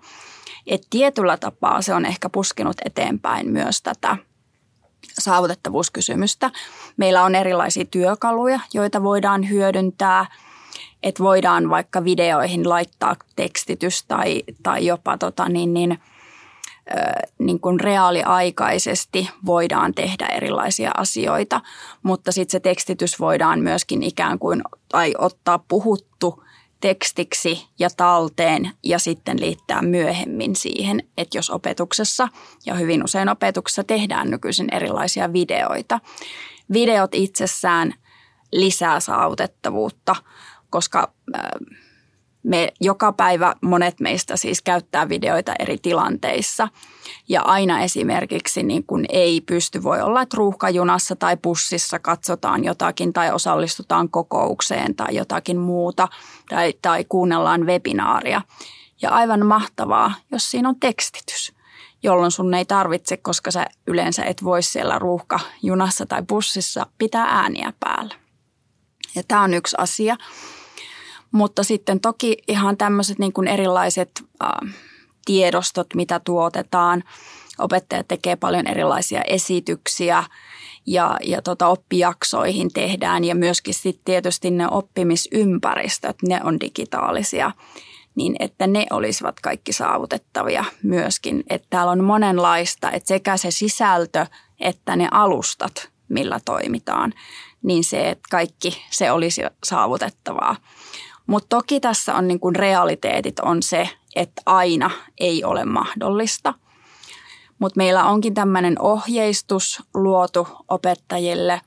Et 0.67 0.87
tietyllä 0.91 1.37
tapaa 1.37 1.83
se 1.83 1.95
on 1.95 2.07
ehkä 2.07 2.29
puskenut 2.29 2.77
eteenpäin 2.85 3.51
myös 3.51 3.83
tätä 3.83 4.17
saavutettavuuskysymystä. 5.19 6.51
Meillä 6.97 7.23
on 7.23 7.35
erilaisia 7.35 7.85
työkaluja, 7.85 8.61
joita 8.75 9.03
voidaan 9.03 9.51
hyödyntää, 9.51 10.27
että 11.03 11.23
voidaan 11.23 11.71
vaikka 11.71 12.05
videoihin 12.05 12.69
laittaa 12.69 13.17
tekstitys 13.37 14.05
tai, 14.05 14.43
tai 14.63 14.87
jopa 14.87 15.19
tota 15.19 15.49
niin, 15.49 15.75
niin– 15.75 15.99
niin 17.39 17.61
kuin 17.61 17.81
reaaliaikaisesti 17.81 19.31
voidaan 19.47 19.95
tehdä 19.95 20.27
erilaisia 20.27 20.91
asioita, 20.97 21.61
mutta 22.03 22.33
sitten 22.33 22.53
se 22.53 22.61
tekstitys 22.61 23.21
voidaan 23.21 23.61
myöskin 23.61 24.03
ikään 24.03 24.39
kuin 24.39 24.63
tai 24.89 25.15
ottaa 25.19 25.59
puhuttu 25.59 26.45
tekstiksi 26.81 27.67
ja 27.79 27.89
talteen 27.97 28.71
ja 28.83 28.99
sitten 28.99 29.41
liittää 29.41 29.83
myöhemmin 29.83 30.57
siihen, 30.57 31.03
että 31.17 31.39
jos 31.39 31.51
opetuksessa 31.51 32.29
ja 32.67 32.75
hyvin 32.75 33.05
usein 33.05 33.29
opetuksessa 33.29 33.85
tehdään 33.85 34.31
nykyisin 34.31 34.69
erilaisia 34.75 35.33
videoita. 35.33 36.01
Videot 36.73 37.15
itsessään 37.15 37.95
lisää 38.53 39.01
saavutettavuutta, 39.01 40.17
koska 40.71 41.13
me 42.43 42.73
joka 42.81 43.13
päivä 43.13 43.55
monet 43.61 44.01
meistä 44.01 44.37
siis 44.37 44.63
käyttää 44.63 45.09
videoita 45.09 45.53
eri 45.59 45.79
tilanteissa. 45.79 46.69
Ja 47.29 47.43
aina 47.43 47.81
esimerkiksi 47.81 48.63
niin 48.63 48.85
kun 48.87 49.05
ei 49.09 49.41
pysty, 49.41 49.83
voi 49.83 50.01
olla, 50.01 50.23
että 50.23 50.37
ruuhkajunassa 50.37 51.17
tai 51.17 51.37
bussissa 51.37 51.99
katsotaan 51.99 52.65
jotakin 52.65 53.13
tai 53.13 53.33
osallistutaan 53.33 54.09
kokoukseen 54.09 54.95
tai 54.95 55.15
jotakin 55.15 55.59
muuta 55.59 56.09
tai, 56.49 56.75
tai 56.83 57.05
kuunnellaan 57.09 57.67
webinaaria. 57.67 58.43
Ja 59.03 59.11
aivan 59.11 59.47
mahtavaa, 59.47 60.15
jos 60.33 60.51
siinä 60.51 60.69
on 60.69 60.81
tekstitys, 60.81 61.53
jolloin 62.03 62.31
sun 62.31 62.55
ei 62.55 62.65
tarvitse, 62.65 63.17
koska 63.17 63.51
sä 63.51 63.67
yleensä 63.87 64.25
et 64.25 64.45
voi 64.45 64.63
siellä 64.63 64.99
ruuhkajunassa 64.99 66.07
tai 66.07 66.23
bussissa 66.23 66.87
pitää 66.99 67.25
ääniä 67.25 67.73
päällä. 67.81 68.15
Ja 69.15 69.23
tämä 69.29 69.43
on 69.43 69.55
yksi 69.55 69.77
asia. 69.79 70.17
Mutta 71.33 71.63
sitten 71.63 72.01
toki 72.01 72.37
ihan 72.49 72.77
tämmöiset 72.77 73.19
niin 73.19 73.33
kuin 73.33 73.49
erilaiset 73.49 74.11
äh, 74.43 74.75
tiedostot, 75.25 75.87
mitä 75.95 76.21
tuotetaan. 76.21 77.05
Opettajat 77.59 78.09
tekee 78.09 78.37
paljon 78.37 78.67
erilaisia 78.67 79.23
esityksiä 79.23 80.25
ja, 80.87 81.17
ja 81.25 81.43
tota, 81.43 81.67
oppijaksoihin 81.69 82.73
tehdään 82.73 83.25
ja 83.25 83.35
myöskin 83.35 83.75
sitten 83.75 84.05
tietysti 84.05 84.51
ne 84.51 84.69
oppimisympäristöt, 84.69 86.17
ne 86.23 86.41
on 86.45 86.61
digitaalisia 86.61 87.53
niin 88.15 88.37
että 88.39 88.67
ne 88.67 88.87
olisivat 88.91 89.41
kaikki 89.41 89.73
saavutettavia 89.73 90.65
myöskin. 90.83 91.45
Että 91.51 91.67
täällä 91.71 91.93
on 91.93 92.05
monenlaista, 92.05 92.91
että 92.91 93.09
sekä 93.09 93.37
se 93.37 93.51
sisältö 93.51 94.27
että 94.61 94.97
ne 94.97 95.09
alustat, 95.11 95.89
millä 96.09 96.41
toimitaan, 96.45 97.15
niin 97.63 97.85
se, 97.85 98.11
että 98.11 98.29
kaikki 98.31 98.85
se 98.91 99.11
olisi 99.11 99.43
saavutettavaa. 99.65 100.57
Mutta 101.27 101.57
toki 101.57 101.81
tässä 101.81 102.15
on 102.15 102.29
niin 102.29 102.41
kuin 102.41 102.57
realiteetit 102.57 103.41
on 103.41 103.63
se, 103.63 103.89
että 104.17 104.43
aina 104.47 104.91
ei 105.21 105.45
ole 105.45 105.65
mahdollista. 105.65 106.55
Mutta 107.59 107.77
meillä 107.77 108.05
onkin 108.05 108.35
tämmöinen 108.35 108.83
ohjeistus 108.83 109.83
luotu 109.95 110.49
opettajille 110.69 111.61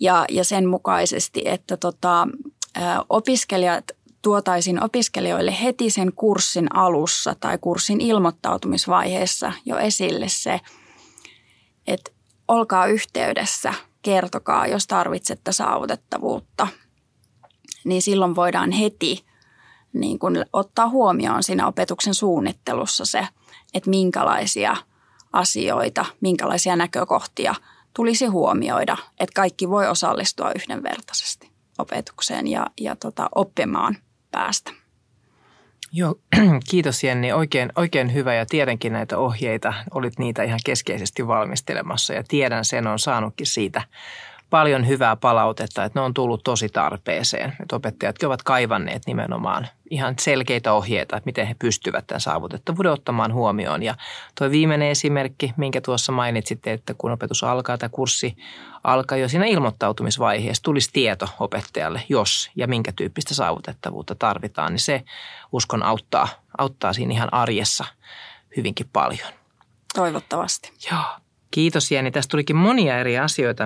ja, 0.00 0.24
ja 0.30 0.44
sen 0.44 0.68
mukaisesti, 0.68 1.42
että 1.44 1.76
tota, 1.76 2.28
opiskelijat 3.08 3.84
tuotaisin 4.22 4.82
opiskelijoille 4.84 5.62
heti 5.62 5.90
sen 5.90 6.12
kurssin 6.12 6.76
alussa 6.76 7.34
tai 7.40 7.58
kurssin 7.58 8.00
ilmoittautumisvaiheessa 8.00 9.52
jo 9.64 9.78
esille 9.78 10.26
se, 10.28 10.60
että 11.86 12.10
olkaa 12.48 12.86
yhteydessä, 12.86 13.74
kertokaa, 14.02 14.66
jos 14.66 14.86
tarvitsette 14.86 15.52
saavutettavuutta– 15.52 16.68
niin 17.84 18.02
silloin 18.02 18.36
voidaan 18.36 18.70
heti 18.70 19.24
niin 19.92 20.18
kuin 20.18 20.44
ottaa 20.52 20.88
huomioon 20.88 21.42
siinä 21.42 21.66
opetuksen 21.66 22.14
suunnittelussa 22.14 23.04
se, 23.04 23.28
että 23.74 23.90
minkälaisia 23.90 24.76
asioita, 25.32 26.04
minkälaisia 26.20 26.76
näkökohtia 26.76 27.54
tulisi 27.94 28.26
huomioida, 28.26 28.96
että 29.20 29.34
kaikki 29.34 29.68
voi 29.70 29.88
osallistua 29.88 30.52
yhdenvertaisesti 30.52 31.50
opetukseen 31.78 32.46
ja, 32.46 32.66
ja 32.80 32.96
tota, 32.96 33.28
oppimaan 33.34 33.96
päästä. 34.30 34.72
Joo, 35.92 36.14
kiitos 36.70 37.04
Jenni. 37.04 37.32
Oikein, 37.32 37.72
oikein 37.76 38.14
hyvä 38.14 38.34
ja 38.34 38.46
tiedänkin 38.46 38.92
näitä 38.92 39.18
ohjeita. 39.18 39.74
Olit 39.94 40.18
niitä 40.18 40.42
ihan 40.42 40.60
keskeisesti 40.64 41.26
valmistelemassa 41.26 42.12
ja 42.12 42.24
tiedän 42.28 42.64
sen 42.64 42.86
on 42.86 42.98
saanutkin 42.98 43.46
siitä 43.46 43.82
paljon 44.52 44.88
hyvää 44.88 45.16
palautetta, 45.16 45.84
että 45.84 46.00
ne 46.00 46.04
on 46.04 46.14
tullut 46.14 46.44
tosi 46.44 46.68
tarpeeseen. 46.68 47.56
Että 47.62 47.76
opettajatkin 47.76 48.26
ovat 48.26 48.42
kaivanneet 48.42 49.02
nimenomaan 49.06 49.68
ihan 49.90 50.14
selkeitä 50.20 50.72
ohjeita, 50.72 51.16
että 51.16 51.26
miten 51.26 51.46
he 51.46 51.54
pystyvät 51.58 52.06
tämän 52.06 52.20
saavutettavuuden 52.20 52.92
ottamaan 52.92 53.32
huomioon. 53.32 53.82
Ja 53.82 53.94
tuo 54.38 54.50
viimeinen 54.50 54.88
esimerkki, 54.88 55.54
minkä 55.56 55.80
tuossa 55.80 56.12
mainitsitte, 56.12 56.72
että 56.72 56.94
kun 56.98 57.10
opetus 57.10 57.44
alkaa 57.44 57.78
tai 57.78 57.88
kurssi 57.92 58.36
alkaa 58.84 59.18
jo 59.18 59.28
siinä 59.28 59.46
ilmoittautumisvaiheessa, 59.46 60.62
tulisi 60.62 60.90
tieto 60.92 61.28
opettajalle, 61.40 62.02
jos 62.08 62.50
ja 62.56 62.68
minkä 62.68 62.92
tyyppistä 62.92 63.34
saavutettavuutta 63.34 64.14
tarvitaan, 64.14 64.72
niin 64.72 64.80
se 64.80 65.02
uskon 65.52 65.82
auttaa, 65.82 66.28
auttaa 66.58 66.92
siinä 66.92 67.14
ihan 67.14 67.34
arjessa 67.34 67.84
hyvinkin 68.56 68.88
paljon. 68.92 69.32
Toivottavasti. 69.94 70.72
Joo. 70.90 71.21
Kiitos 71.52 71.90
Jenni. 71.90 72.10
Tästä 72.10 72.30
tulikin 72.30 72.56
monia 72.56 72.98
eri 72.98 73.18
asioita, 73.18 73.64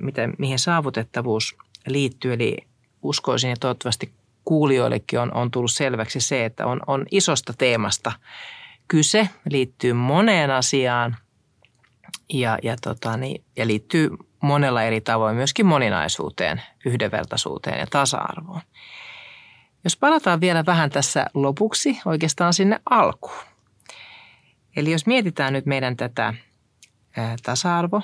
miten, 0.00 0.34
mihin 0.38 0.58
saavutettavuus 0.58 1.56
liittyy. 1.86 2.32
Eli 2.32 2.56
uskoisin 3.02 3.50
ja 3.50 3.56
toivottavasti 3.60 4.12
kuulijoillekin 4.44 5.18
on, 5.18 5.34
on 5.34 5.50
tullut 5.50 5.70
selväksi 5.70 6.20
se, 6.20 6.44
että 6.44 6.66
on, 6.66 6.80
on 6.86 7.06
isosta 7.10 7.52
teemasta 7.58 8.12
kyse, 8.88 9.28
liittyy 9.50 9.92
moneen 9.92 10.50
asiaan 10.50 11.16
ja, 12.32 12.58
ja, 12.62 12.76
tota, 12.82 13.16
niin, 13.16 13.44
ja 13.56 13.66
liittyy 13.66 14.10
monella 14.40 14.82
eri 14.82 15.00
tavoin 15.00 15.36
myöskin 15.36 15.66
moninaisuuteen, 15.66 16.62
yhdenvertaisuuteen 16.84 17.78
ja 17.78 17.86
tasa-arvoon. 17.86 18.60
Jos 19.84 19.96
palataan 19.96 20.40
vielä 20.40 20.66
vähän 20.66 20.90
tässä 20.90 21.26
lopuksi 21.34 22.00
oikeastaan 22.04 22.54
sinne 22.54 22.80
alkuun. 22.90 23.42
Eli 24.76 24.92
jos 24.92 25.06
mietitään 25.06 25.52
nyt 25.52 25.66
meidän 25.66 25.96
tätä 25.96 26.34
tasa-arvo 27.42 28.02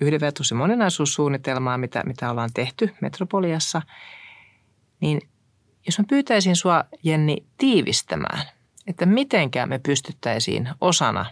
yhdenvertaisuus- 0.00 0.50
ja 0.50 0.56
moninaisuussuunnitelmaa, 0.56 1.78
mitä, 1.78 2.02
mitä 2.06 2.30
ollaan 2.30 2.50
tehty 2.54 2.94
Metropoliassa, 3.00 3.82
niin 5.00 5.20
jos 5.86 5.98
mä 5.98 6.04
pyytäisin 6.08 6.56
sua, 6.56 6.84
Jenni, 7.02 7.46
tiivistämään, 7.58 8.46
että 8.86 9.06
mitenkään 9.06 9.68
me 9.68 9.78
pystyttäisiin 9.78 10.68
osana 10.80 11.26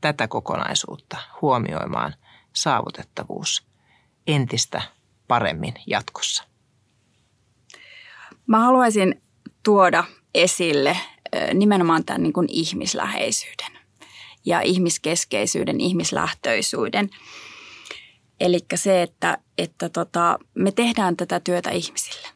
tätä 0.00 0.28
kokonaisuutta 0.28 1.16
huomioimaan 1.42 2.14
saavutettavuus 2.52 3.66
entistä 4.26 4.82
paremmin 5.28 5.74
jatkossa. 5.86 6.44
Mä 8.46 8.58
haluaisin 8.58 9.22
tuoda 9.62 10.04
esille 10.34 10.96
nimenomaan 11.54 12.04
tämän 12.04 12.22
niin 12.22 12.32
kuin 12.32 12.46
ihmisläheisyyden 12.50 13.73
ja 14.44 14.60
ihmiskeskeisyyden, 14.60 15.80
ihmislähtöisyyden. 15.80 17.10
Eli 18.40 18.58
se, 18.74 19.02
että, 19.02 19.38
että 19.58 19.88
tota, 19.88 20.38
me 20.54 20.72
tehdään 20.72 21.16
tätä 21.16 21.40
työtä 21.40 21.70
ihmisille. 21.70 22.28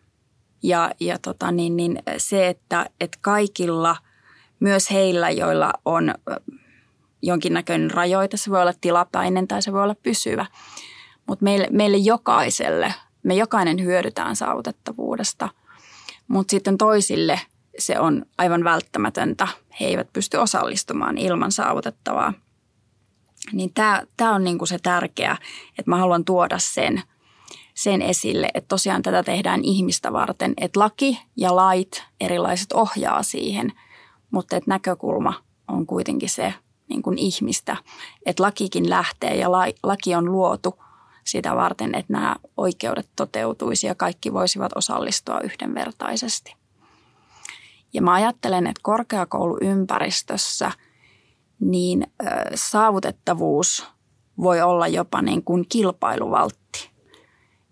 Ja, 0.62 0.90
ja 1.00 1.18
tota, 1.18 1.52
niin, 1.52 1.76
niin 1.76 2.02
se, 2.18 2.48
että, 2.48 2.86
että 3.00 3.18
kaikilla, 3.20 3.96
myös 4.60 4.90
heillä, 4.90 5.30
joilla 5.30 5.72
on 5.84 6.14
jonkinnäköinen 7.22 7.90
rajoite, 7.90 8.36
se 8.36 8.50
voi 8.50 8.60
olla 8.60 8.74
tilapäinen 8.80 9.48
tai 9.48 9.62
se 9.62 9.72
voi 9.72 9.82
olla 9.82 9.94
pysyvä. 9.94 10.46
Mutta 11.26 11.44
meille, 11.44 11.66
meille 11.70 11.96
jokaiselle, 11.96 12.94
me 13.22 13.34
jokainen 13.34 13.84
hyödytään 13.84 14.36
saavutettavuudesta. 14.36 15.48
Mutta 16.28 16.50
sitten 16.50 16.78
toisille 16.78 17.40
se 17.78 18.00
on 18.00 18.26
aivan 18.38 18.64
välttämätöntä. 18.64 19.48
He 19.80 19.86
eivät 19.86 20.12
pysty 20.12 20.36
osallistumaan 20.36 21.18
ilman 21.18 21.52
saavutettavaa. 21.52 22.32
Niin 23.52 23.72
tämä 24.16 24.34
on 24.34 24.44
niinku 24.44 24.66
se 24.66 24.78
tärkeä, 24.78 25.36
että 25.78 25.90
mä 25.90 25.96
haluan 25.96 26.24
tuoda 26.24 26.58
sen, 26.58 27.02
sen 27.74 28.02
esille, 28.02 28.48
että 28.54 28.68
tosiaan 28.68 29.02
tätä 29.02 29.22
tehdään 29.22 29.64
ihmistä 29.64 30.12
varten. 30.12 30.54
Että 30.56 30.80
laki 30.80 31.18
ja 31.36 31.56
lait 31.56 32.04
erilaiset 32.20 32.72
ohjaa 32.72 33.22
siihen, 33.22 33.72
mutta 34.30 34.56
että 34.56 34.70
näkökulma 34.70 35.34
on 35.68 35.86
kuitenkin 35.86 36.28
se 36.28 36.54
niin 36.88 37.02
kuin 37.02 37.18
ihmistä. 37.18 37.76
Että 38.26 38.42
lakikin 38.42 38.90
lähtee 38.90 39.36
ja 39.36 39.50
laki 39.82 40.14
on 40.14 40.32
luotu 40.32 40.78
sitä 41.24 41.56
varten, 41.56 41.94
että 41.94 42.12
nämä 42.12 42.36
oikeudet 42.56 43.08
toteutuisi 43.16 43.86
ja 43.86 43.94
kaikki 43.94 44.32
voisivat 44.32 44.72
osallistua 44.76 45.40
yhdenvertaisesti. 45.40 46.57
Ja 47.92 48.02
mä 48.02 48.12
ajattelen, 48.12 48.66
että 48.66 48.80
korkeakouluympäristössä 48.82 50.70
niin 51.60 52.06
saavutettavuus 52.54 53.86
voi 54.42 54.62
olla 54.62 54.88
jopa 54.88 55.22
niin 55.22 55.44
kuin 55.44 55.66
kilpailuvaltti. 55.68 56.90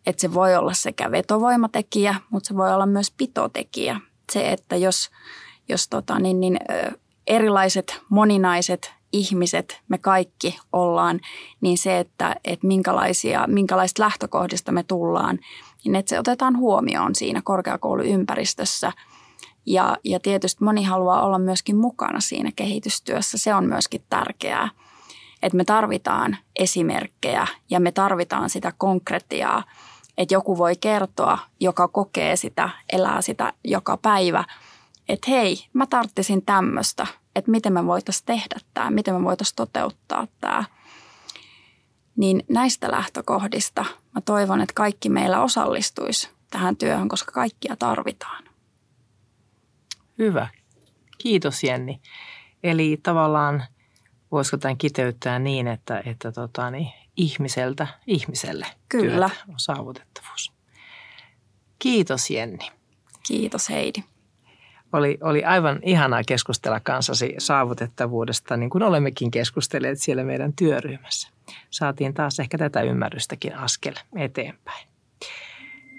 Että 0.06 0.20
se 0.20 0.34
voi 0.34 0.56
olla 0.56 0.74
sekä 0.74 1.10
vetovoimatekijä, 1.10 2.14
mutta 2.30 2.48
se 2.48 2.56
voi 2.56 2.72
olla 2.74 2.86
myös 2.86 3.10
pitotekijä. 3.10 4.00
Se, 4.32 4.52
että 4.52 4.76
jos, 4.76 5.10
jos 5.68 5.88
tota, 5.88 6.18
niin, 6.18 6.40
niin, 6.40 6.58
erilaiset 7.26 8.00
moninaiset 8.08 8.92
ihmiset, 9.12 9.80
me 9.88 9.98
kaikki 9.98 10.58
ollaan, 10.72 11.20
niin 11.60 11.78
se, 11.78 11.98
että, 11.98 12.36
että 12.44 12.66
minkälaisia, 12.66 13.44
minkälaista 13.46 14.02
lähtökohdista 14.02 14.72
me 14.72 14.82
tullaan, 14.82 15.38
niin 15.84 15.96
että 15.96 16.10
se 16.10 16.18
otetaan 16.18 16.58
huomioon 16.58 17.14
siinä 17.14 17.42
korkeakouluympäristössä. 17.44 18.92
Ja, 19.66 19.96
ja 20.04 20.20
tietysti 20.20 20.64
moni 20.64 20.82
haluaa 20.82 21.22
olla 21.22 21.38
myöskin 21.38 21.76
mukana 21.76 22.20
siinä 22.20 22.50
kehitystyössä, 22.56 23.38
se 23.38 23.54
on 23.54 23.64
myöskin 23.64 24.02
tärkeää. 24.10 24.68
Että 25.42 25.56
me 25.56 25.64
tarvitaan 25.64 26.36
esimerkkejä 26.56 27.46
ja 27.70 27.80
me 27.80 27.92
tarvitaan 27.92 28.50
sitä 28.50 28.72
konkretiaa, 28.78 29.64
että 30.18 30.34
joku 30.34 30.58
voi 30.58 30.76
kertoa, 30.76 31.38
joka 31.60 31.88
kokee 31.88 32.36
sitä, 32.36 32.70
elää 32.92 33.22
sitä 33.22 33.52
joka 33.64 33.96
päivä, 33.96 34.44
että 35.08 35.30
hei, 35.30 35.66
mä 35.72 35.86
tarttisin 35.86 36.42
tämmöistä, 36.42 37.06
että 37.36 37.50
miten 37.50 37.72
me 37.72 37.86
voitaisiin 37.86 38.26
tehdä 38.26 38.56
tämä, 38.74 38.90
miten 38.90 39.14
me 39.14 39.24
voitaisiin 39.24 39.56
toteuttaa 39.56 40.26
tämä. 40.40 40.64
Niin 42.16 42.42
näistä 42.48 42.90
lähtökohdista 42.90 43.84
mä 44.14 44.20
toivon, 44.20 44.60
että 44.60 44.74
kaikki 44.74 45.08
meillä 45.08 45.42
osallistuisi 45.42 46.30
tähän 46.50 46.76
työhön, 46.76 47.08
koska 47.08 47.32
kaikkia 47.32 47.76
tarvitaan. 47.76 48.45
Hyvä. 50.18 50.48
Kiitos 51.18 51.64
Jenni. 51.64 52.00
Eli 52.62 53.00
tavallaan 53.02 53.64
voisiko 54.32 54.56
tämän 54.56 54.78
kiteyttää 54.78 55.38
niin, 55.38 55.68
että, 55.68 56.02
että 56.06 56.32
tota, 56.32 56.70
niin, 56.70 56.88
ihmiseltä 57.16 57.86
ihmiselle 58.06 58.66
Kyllä. 58.88 59.30
on 59.48 59.54
saavutettavuus. 59.56 60.52
Kiitos 61.78 62.30
Jenni. 62.30 62.70
Kiitos 63.26 63.70
Heidi. 63.70 64.02
Oli, 64.92 65.18
oli 65.22 65.44
aivan 65.44 65.78
ihanaa 65.82 66.22
keskustella 66.26 66.80
kanssasi 66.80 67.34
saavutettavuudesta, 67.38 68.56
niin 68.56 68.70
kuin 68.70 68.82
olemmekin 68.82 69.30
keskustelleet 69.30 70.00
siellä 70.00 70.24
meidän 70.24 70.52
työryhmässä. 70.52 71.28
Saatiin 71.70 72.14
taas 72.14 72.40
ehkä 72.40 72.58
tätä 72.58 72.82
ymmärrystäkin 72.82 73.56
askel 73.56 73.94
eteenpäin. 74.16 74.88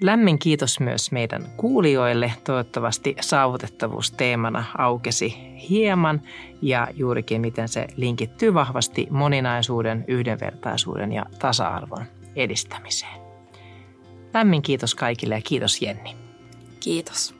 Lämmin 0.01 0.39
kiitos 0.39 0.79
myös 0.79 1.11
meidän 1.11 1.45
kuulijoille. 1.57 2.33
Toivottavasti 2.43 3.15
saavutettavuus 3.21 4.11
teemana 4.11 4.63
aukesi 4.77 5.35
hieman 5.69 6.21
ja 6.61 6.87
juurikin 6.93 7.41
miten 7.41 7.67
se 7.67 7.87
linkittyy 7.95 8.53
vahvasti 8.53 9.07
moninaisuuden, 9.09 10.05
yhdenvertaisuuden 10.07 11.11
ja 11.11 11.25
tasa-arvon 11.39 12.05
edistämiseen. 12.35 13.21
Lämmin 14.33 14.61
kiitos 14.61 14.95
kaikille 14.95 15.35
ja 15.35 15.41
kiitos 15.41 15.81
Jenni. 15.81 16.15
Kiitos. 16.79 17.36